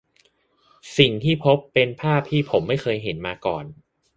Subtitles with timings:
[0.97, 3.65] สิ่งที่พบเป็นภาพที่ผมไม่เคยเห็นมาก่อน